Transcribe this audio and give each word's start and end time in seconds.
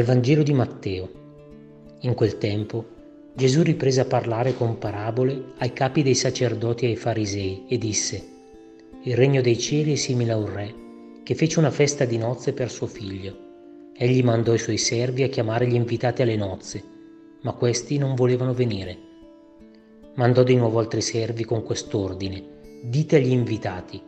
Dal 0.00 0.08
Vangelo 0.08 0.42
di 0.42 0.54
Matteo. 0.54 1.10
In 2.00 2.14
quel 2.14 2.38
tempo 2.38 2.86
Gesù 3.34 3.60
riprese 3.60 4.00
a 4.00 4.06
parlare 4.06 4.54
con 4.54 4.78
parabole 4.78 5.52
ai 5.58 5.74
capi 5.74 6.02
dei 6.02 6.14
sacerdoti 6.14 6.86
e 6.86 6.88
ai 6.88 6.96
farisei 6.96 7.66
e 7.68 7.76
disse, 7.76 8.26
Il 9.02 9.14
regno 9.14 9.42
dei 9.42 9.58
cieli 9.58 9.92
è 9.92 9.96
simile 9.96 10.32
a 10.32 10.38
un 10.38 10.50
re 10.54 10.74
che 11.22 11.34
fece 11.34 11.58
una 11.58 11.70
festa 11.70 12.06
di 12.06 12.16
nozze 12.16 12.54
per 12.54 12.70
suo 12.70 12.86
figlio. 12.86 13.36
Egli 13.94 14.22
mandò 14.22 14.54
i 14.54 14.58
suoi 14.58 14.78
servi 14.78 15.22
a 15.22 15.28
chiamare 15.28 15.66
gli 15.66 15.74
invitati 15.74 16.22
alle 16.22 16.36
nozze, 16.36 16.82
ma 17.42 17.52
questi 17.52 17.98
non 17.98 18.14
volevano 18.14 18.54
venire. 18.54 18.96
Mandò 20.14 20.42
di 20.42 20.56
nuovo 20.56 20.78
altri 20.78 21.02
servi 21.02 21.44
con 21.44 21.62
quest'ordine, 21.62 22.42
dite 22.84 23.16
agli 23.16 23.32
invitati, 23.32 24.00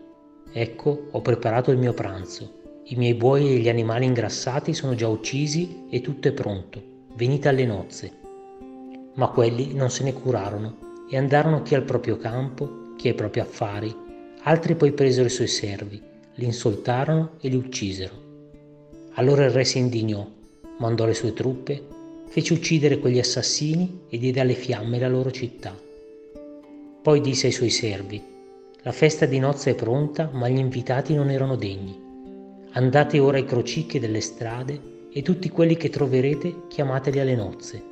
ecco 0.55 1.09
ho 1.11 1.20
preparato 1.20 1.70
il 1.70 1.77
mio 1.77 1.93
pranzo 1.93 2.61
i 2.87 2.97
miei 2.97 3.15
buoi 3.15 3.49
e 3.49 3.59
gli 3.59 3.69
animali 3.69 4.05
ingrassati 4.05 4.75
sono 4.75 4.95
già 4.97 5.07
uccisi 5.07 5.85
e 5.89 6.01
tutto 6.01 6.27
è 6.27 6.33
pronto. 6.33 6.83
Venite 7.15 7.49
alle 7.49 7.65
nozze. 7.65 8.11
Ma 9.15 9.29
quelli 9.29 9.73
non 9.73 9.89
se 9.89 10.03
ne 10.03 10.13
curarono 10.13 11.05
e 11.09 11.17
andarono 11.17 11.63
chi 11.63 11.77
al 11.77 11.85
proprio 11.85 12.17
campo, 12.17 12.95
chi 12.97 13.09
ai 13.09 13.15
propri 13.15 13.41
affari. 13.41 13.95
Altri 14.43 14.75
poi 14.75 14.93
presero 14.93 15.27
i 15.27 15.31
suoi 15.31 15.47
servi, 15.47 16.03
li 16.35 16.45
insultarono 16.45 17.33
e 17.41 17.49
li 17.49 17.57
uccisero. 17.57 18.15
Allora 19.12 19.45
il 19.45 19.51
re 19.51 19.65
si 19.65 19.79
indignò, 19.79 20.27
mandò 20.79 21.05
le 21.05 21.15
sue 21.15 21.33
truppe, 21.33 21.81
fece 22.27 22.53
uccidere 22.53 22.99
quegli 22.99 23.21
assassini 23.21 24.01
e 24.09 24.19
diede 24.19 24.41
alle 24.41 24.55
fiamme 24.55 24.99
la 24.99 25.09
loro 25.09 25.31
città. 25.31 25.79
Poi 27.03 27.21
disse 27.21 27.47
ai 27.47 27.53
suoi 27.53 27.71
servi, 27.71 28.21
la 28.83 28.93
festa 28.93 29.27
di 29.27 29.39
nozze 29.39 29.71
è 29.71 29.75
pronta, 29.77 30.29
ma 30.33 30.49
gli 30.49 30.59
invitati 30.59 31.15
non 31.15 31.31
erano 31.31 31.55
degni. 31.55 32.02
Andate 32.75 33.19
ora 33.19 33.37
ai 33.37 33.45
crocicchi 33.45 33.98
delle 33.98 34.23
strade 34.23 34.81
e 35.12 35.20
tutti 35.20 35.51
quelli 35.51 35.77
che 35.77 35.91
troverete 35.91 36.69
chiamateli 36.69 37.20
alle 37.20 37.34
nozze. 37.34 37.83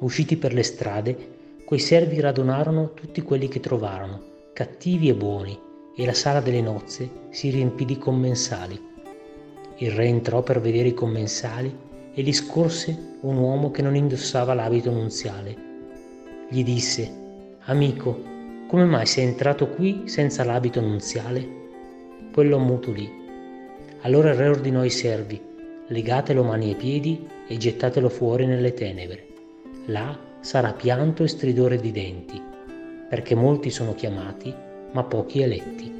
Usciti 0.00 0.36
per 0.36 0.52
le 0.52 0.64
strade, 0.64 1.16
quei 1.64 1.78
servi 1.78 2.18
radunarono 2.18 2.94
tutti 2.94 3.22
quelli 3.22 3.46
che 3.46 3.60
trovarono, 3.60 4.20
cattivi 4.52 5.08
e 5.08 5.14
buoni, 5.14 5.56
e 5.94 6.04
la 6.04 6.14
sala 6.14 6.40
delle 6.40 6.62
nozze 6.62 7.08
si 7.30 7.48
riempì 7.50 7.84
di 7.84 7.96
commensali. 7.96 8.76
Il 9.76 9.92
re 9.92 10.06
entrò 10.06 10.42
per 10.42 10.60
vedere 10.60 10.88
i 10.88 10.94
commensali 10.94 11.72
e 12.12 12.22
gli 12.22 12.32
scorse 12.32 13.18
un 13.20 13.36
uomo 13.36 13.70
che 13.70 13.82
non 13.82 13.94
indossava 13.94 14.52
l'abito 14.52 14.90
nunziale. 14.90 15.56
Gli 16.48 16.64
disse, 16.64 17.08
Amico, 17.66 18.20
come 18.66 18.84
mai 18.84 19.06
sei 19.06 19.26
entrato 19.26 19.68
qui 19.68 20.08
senza 20.08 20.42
l'abito 20.42 20.80
nunziale? 20.80 21.48
Quello 22.32 22.58
mutulì 22.58 23.24
allora 24.02 24.30
il 24.30 24.36
re 24.36 24.48
ordinò 24.48 24.80
ai 24.80 24.90
servi, 24.90 25.40
legatelo 25.88 26.42
mani 26.42 26.72
e 26.72 26.74
piedi 26.74 27.26
e 27.46 27.56
gettatelo 27.56 28.08
fuori 28.08 28.46
nelle 28.46 28.74
tenebre. 28.74 29.26
Là 29.86 30.16
sarà 30.40 30.72
pianto 30.72 31.22
e 31.24 31.28
stridore 31.28 31.78
di 31.78 31.90
denti, 31.90 32.40
perché 33.08 33.34
molti 33.34 33.70
sono 33.70 33.94
chiamati, 33.94 34.54
ma 34.92 35.02
pochi 35.04 35.42
eletti. 35.42 35.94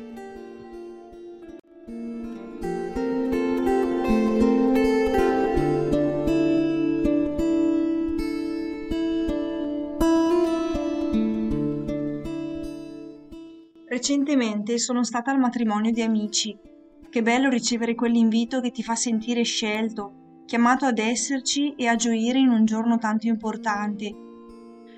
Recentemente 13.89 14.79
sono 14.79 15.03
stata 15.03 15.31
al 15.31 15.39
matrimonio 15.39 15.91
di 15.91 16.03
amici 16.03 16.75
che 17.17 17.23
bello 17.23 17.49
ricevere 17.49 17.95
quell'invito 17.95 18.61
che 18.61 18.71
ti 18.71 18.83
fa 18.83 18.95
sentire 18.95 19.43
scelto, 19.43 20.43
chiamato 20.45 20.85
ad 20.85 20.99
esserci 20.99 21.73
e 21.75 21.87
a 21.87 21.95
gioire 21.95 22.39
in 22.39 22.51
un 22.51 22.67
giorno 22.67 22.99
tanto 22.99 23.27
importante. 23.27 24.15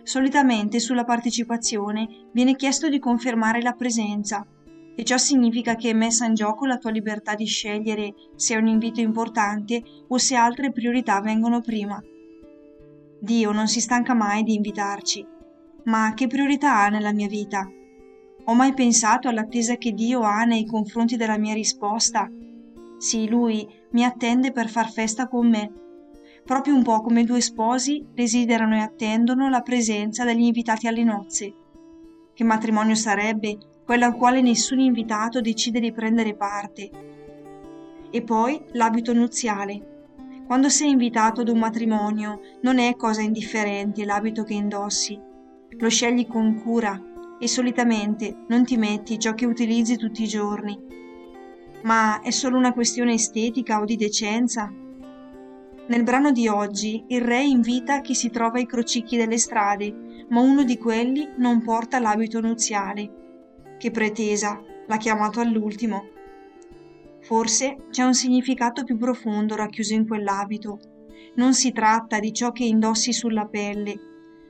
Solitamente 0.02 0.80
sulla 0.80 1.04
partecipazione 1.04 2.28
viene 2.32 2.56
chiesto 2.56 2.88
di 2.88 2.98
confermare 2.98 3.62
la 3.62 3.70
presenza 3.74 4.44
e 4.96 5.04
ciò 5.04 5.16
significa 5.16 5.76
che 5.76 5.90
è 5.90 5.92
messa 5.92 6.24
in 6.24 6.34
gioco 6.34 6.66
la 6.66 6.78
tua 6.78 6.90
libertà 6.90 7.36
di 7.36 7.46
scegliere 7.46 8.12
se 8.34 8.54
è 8.54 8.58
un 8.58 8.66
invito 8.66 9.00
importante 9.00 9.80
o 10.08 10.18
se 10.18 10.34
altre 10.34 10.72
priorità 10.72 11.20
vengono 11.20 11.60
prima. 11.60 12.02
Dio 13.20 13.52
non 13.52 13.68
si 13.68 13.80
stanca 13.80 14.14
mai 14.14 14.42
di 14.42 14.54
invitarci, 14.54 15.24
ma 15.84 16.14
che 16.14 16.26
priorità 16.26 16.80
ha 16.80 16.88
nella 16.88 17.12
mia 17.12 17.28
vita? 17.28 17.70
Ho 18.48 18.54
mai 18.54 18.72
pensato 18.72 19.28
all'attesa 19.28 19.76
che 19.76 19.92
Dio 19.92 20.22
ha 20.22 20.44
nei 20.44 20.64
confronti 20.64 21.16
della 21.16 21.36
mia 21.36 21.52
risposta? 21.52 22.30
Sì, 22.96 23.28
Lui 23.28 23.68
mi 23.90 24.04
attende 24.04 24.52
per 24.52 24.70
far 24.70 24.90
festa 24.90 25.28
con 25.28 25.50
me, 25.50 25.70
proprio 26.46 26.74
un 26.74 26.82
po' 26.82 27.02
come 27.02 27.24
due 27.24 27.42
sposi 27.42 28.06
desiderano 28.10 28.76
e 28.76 28.78
attendono 28.78 29.50
la 29.50 29.60
presenza 29.60 30.24
degli 30.24 30.44
invitati 30.44 30.86
alle 30.86 31.04
nozze. 31.04 31.54
Che 32.32 32.42
matrimonio 32.42 32.94
sarebbe 32.94 33.58
quello 33.84 34.06
al 34.06 34.16
quale 34.16 34.40
nessun 34.40 34.80
invitato 34.80 35.42
decide 35.42 35.78
di 35.78 35.92
prendere 35.92 36.34
parte? 36.34 36.90
E 38.08 38.22
poi 38.22 38.64
l'abito 38.72 39.12
nuziale. 39.12 40.06
Quando 40.46 40.70
sei 40.70 40.88
invitato 40.88 41.42
ad 41.42 41.50
un 41.50 41.58
matrimonio 41.58 42.40
non 42.62 42.78
è 42.78 42.96
cosa 42.96 43.20
indifferente 43.20 44.06
l'abito 44.06 44.42
che 44.42 44.54
indossi. 44.54 45.20
Lo 45.80 45.90
scegli 45.90 46.26
con 46.26 46.62
cura, 46.62 46.98
e 47.38 47.48
solitamente 47.48 48.44
non 48.48 48.64
ti 48.64 48.76
metti 48.76 49.18
ciò 49.18 49.34
che 49.34 49.46
utilizzi 49.46 49.96
tutti 49.96 50.22
i 50.22 50.28
giorni. 50.28 50.78
Ma 51.82 52.20
è 52.20 52.30
solo 52.30 52.56
una 52.56 52.72
questione 52.72 53.14
estetica 53.14 53.80
o 53.80 53.84
di 53.84 53.96
decenza? 53.96 54.72
Nel 55.88 56.02
brano 56.02 56.32
di 56.32 56.48
oggi 56.48 57.04
il 57.08 57.22
re 57.22 57.42
invita 57.42 58.00
chi 58.00 58.14
si 58.14 58.30
trova 58.30 58.58
ai 58.58 58.66
crocicchi 58.66 59.16
delle 59.16 59.38
strade, 59.38 60.26
ma 60.28 60.40
uno 60.40 60.64
di 60.64 60.76
quelli 60.76 61.28
non 61.36 61.62
porta 61.62 61.98
l'abito 61.98 62.40
nuziale. 62.40 63.76
Che 63.78 63.90
pretesa, 63.90 64.60
l'ha 64.86 64.96
chiamato 64.96 65.40
all'ultimo. 65.40 66.08
Forse 67.20 67.86
c'è 67.90 68.02
un 68.02 68.14
significato 68.14 68.84
più 68.84 68.96
profondo 68.96 69.54
racchiuso 69.54 69.94
in 69.94 70.06
quell'abito. 70.06 70.78
Non 71.36 71.54
si 71.54 71.72
tratta 71.72 72.18
di 72.18 72.32
ciò 72.32 72.52
che 72.52 72.64
indossi 72.64 73.12
sulla 73.12 73.46
pelle, 73.46 74.07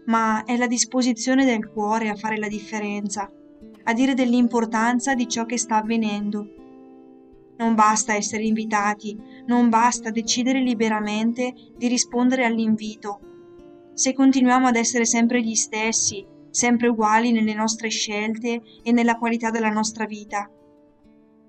ma 0.08 0.44
è 0.44 0.56
la 0.56 0.66
disposizione 0.66 1.44
del 1.44 1.68
cuore 1.68 2.08
a 2.08 2.14
fare 2.14 2.38
la 2.38 2.48
differenza, 2.48 3.30
a 3.84 3.92
dire 3.92 4.14
dell'importanza 4.14 5.14
di 5.14 5.28
ciò 5.28 5.44
che 5.44 5.58
sta 5.58 5.76
avvenendo. 5.76 6.54
Non 7.58 7.74
basta 7.74 8.14
essere 8.14 8.44
invitati, 8.44 9.16
non 9.46 9.68
basta 9.68 10.10
decidere 10.10 10.60
liberamente 10.60 11.52
di 11.76 11.88
rispondere 11.88 12.44
all'invito. 12.44 13.20
Se 13.94 14.14
continuiamo 14.14 14.66
ad 14.66 14.76
essere 14.76 15.04
sempre 15.04 15.42
gli 15.42 15.54
stessi, 15.54 16.24
sempre 16.50 16.88
uguali 16.88 17.32
nelle 17.32 17.54
nostre 17.54 17.88
scelte 17.88 18.62
e 18.82 18.92
nella 18.92 19.16
qualità 19.16 19.50
della 19.50 19.70
nostra 19.70 20.06
vita. 20.06 20.50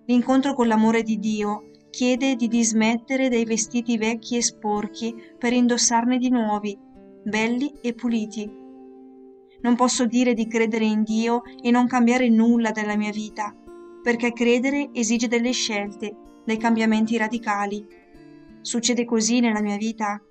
L'incontro 0.05 0.53
con 0.53 0.67
l'amore 0.67 1.03
di 1.03 1.19
Dio 1.19 1.69
chiede 1.89 2.35
di 2.35 2.47
dismettere 2.47 3.29
dei 3.29 3.45
vestiti 3.45 3.97
vecchi 3.97 4.37
e 4.37 4.41
sporchi 4.41 5.15
per 5.37 5.53
indossarne 5.53 6.17
di 6.17 6.29
nuovi, 6.29 6.77
belli 7.23 7.73
e 7.81 7.93
puliti. 7.93 8.49
Non 9.61 9.75
posso 9.75 10.05
dire 10.05 10.33
di 10.33 10.47
credere 10.47 10.85
in 10.85 11.03
Dio 11.03 11.41
e 11.61 11.69
non 11.71 11.87
cambiare 11.87 12.29
nulla 12.29 12.71
della 12.71 12.95
mia 12.95 13.11
vita, 13.11 13.53
perché 14.01 14.31
credere 14.31 14.89
esige 14.93 15.27
delle 15.27 15.51
scelte, 15.51 16.15
dei 16.45 16.57
cambiamenti 16.57 17.17
radicali. 17.17 17.85
Succede 18.61 19.05
così 19.05 19.39
nella 19.39 19.61
mia 19.61 19.77
vita? 19.77 20.21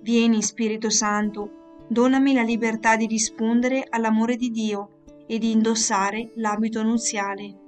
Vieni, 0.00 0.42
Spirito 0.42 0.90
Santo, 0.90 1.86
donami 1.88 2.34
la 2.34 2.42
libertà 2.42 2.96
di 2.96 3.06
rispondere 3.06 3.84
all'amore 3.88 4.36
di 4.36 4.50
Dio 4.50 5.02
e 5.26 5.38
di 5.38 5.50
indossare 5.50 6.30
l'abito 6.34 6.82
nuziale. 6.82 7.63